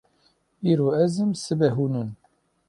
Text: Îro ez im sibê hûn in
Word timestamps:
Îro 0.71 0.87
ez 1.03 1.13
im 1.23 1.31
sibê 1.41 1.69
hûn 1.75 1.93
in 2.01 2.09